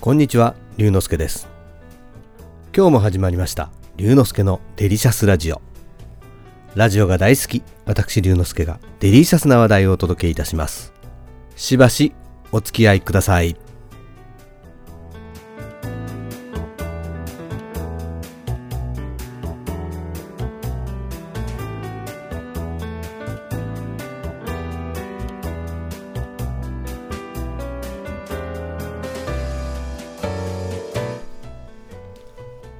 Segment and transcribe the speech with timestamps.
[0.00, 1.46] こんにちは、龍之介です。
[2.74, 5.60] 今日も始まりました、龍之介のデリシャスラジオ。
[6.74, 10.94] ラジオが大好き、私龍之介がデリシャスな話題をお届けいたします。
[11.54, 12.14] しばし
[12.50, 13.56] お付き合いください。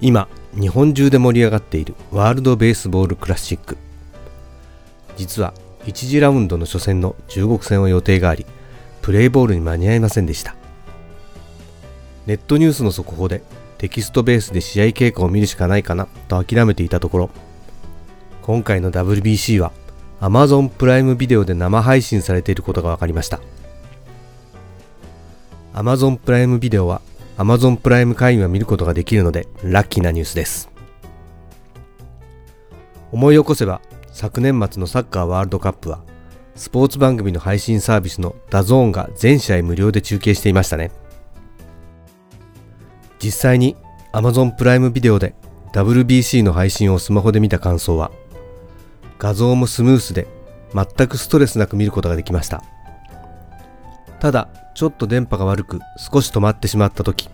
[0.01, 0.29] 今
[0.59, 3.77] 日本中で盛り上がっているワールドベースボールクラシック。
[5.17, 5.53] 実は
[5.85, 8.47] 1次ラウンドの初戦の中国戦を予定があり
[9.03, 10.57] プレーボールに間に合いませんでした。
[12.27, 13.43] ネットニュースの速報で
[13.79, 17.31] テキストベースで試合経過を見るしかないかなと諦めていたところ
[18.43, 19.73] 今回の WBC は
[20.21, 23.41] Amazon プライムビデオで生配信されていることが分かりました。
[25.73, 27.01] Amazon プライムビデオは
[27.41, 30.69] Amazon プライム会員は見ることができるのでラッキーなニュースです。
[33.13, 33.81] 思い起こせば
[34.13, 36.03] 昨年末のサッカーワールドカップは
[36.55, 40.91] スポーツ番組の配信サービスの DAZN が全試合無料で中継していましたね。
[43.21, 43.75] 実際に
[44.13, 45.35] Amazon プライムビデオで
[45.73, 48.11] WBC の配信をスマホで見た感想は
[49.19, 50.27] 画像もスムースで
[50.75, 52.63] 全くストレスなく見ることができました。
[54.21, 57.29] ただちょっと電波が悪く少し止まってしまった時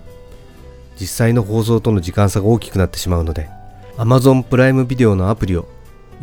[0.99, 3.49] 実際の放送との時間差が大きくなってしまうので
[3.97, 5.69] Amazon プライムビデオのアプリを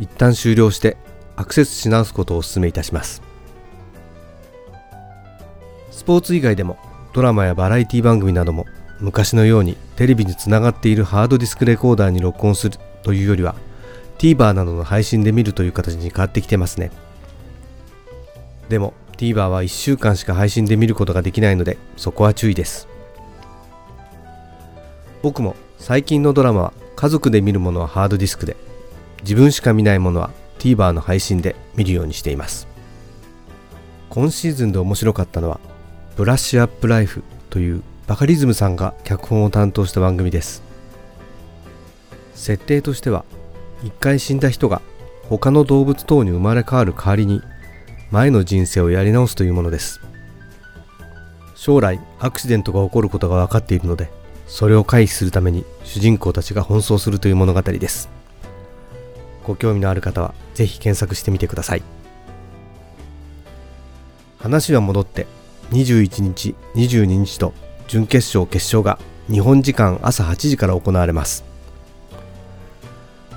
[0.00, 0.96] 一旦終了して
[1.36, 3.22] アクセスし直すことをお勧めいたします。
[5.90, 6.76] スポーツ以外でも
[7.12, 8.66] ドラマやバラエティ番組なども
[9.00, 13.54] 昔のようにテレビにつながっているハードディスクレコーダーに録音するというよりは
[14.18, 16.90] TVer などの配信で見るという形に変わってきてますね。
[18.68, 22.88] でも TVer は1週間しか配信で見ることができないのでそこは注意です。
[25.22, 28.56] 僕も最近のドラマは家族で見るものはハードディスクで
[29.22, 32.68] 自分しか見ないものは TVer の配信で見るようにしています。
[34.10, 35.58] 今シーズンで面白かったのは
[36.16, 40.62] ブラッシュアップライフというバカリズムさんが脚本を担当した番組です。
[42.34, 43.24] 設定としては
[43.82, 44.82] 一回死んだ人が
[45.28, 47.40] 他の動物等に生まれ変わる代わりに
[48.14, 50.00] 前の人生をやり直すというものです。
[51.56, 54.08] 将来アクシデントが起こることが分かっているので
[54.46, 58.08] それを回避するために主人公たちが奔走するという物語です。
[59.42, 61.82] ご興味のある方はぜひ検索してみてください。
[64.38, 65.26] 話は戻って
[65.72, 67.52] 21日22日と
[67.88, 71.42] 準決勝決勝が日本時間朝8時から行われます。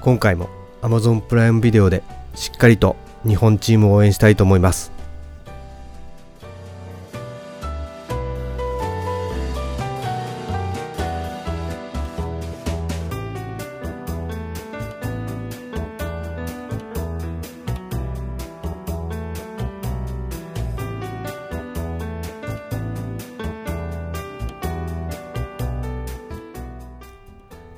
[0.01, 0.49] 今回も
[0.83, 2.03] Amazon プライムビデオで
[2.35, 2.95] しっかりと
[3.25, 4.97] 日本チームを応援したいと思います。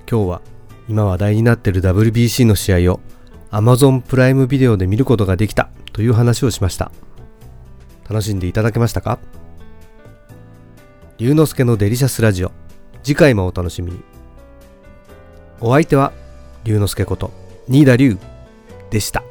[0.10, 0.42] 今日は
[0.88, 3.00] 今話題になっている WBC の試合を
[3.52, 6.92] Amazon プライムビデオで見ることができたという話をしました。
[8.08, 9.20] 楽しんでいただけましたか？
[11.18, 12.52] 龍之介のデリシャスラジオ。
[13.04, 14.00] 次回もお楽しみに。
[15.62, 16.14] お相手は
[16.64, 17.32] 龍之介こと
[17.68, 18.18] 新田龍
[18.92, 19.24] でした。